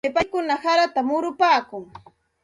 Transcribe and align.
Kaychawmi 0.03 0.15
paykuna 0.17 0.53
harata 0.63 0.99
murupaakun. 1.07 1.83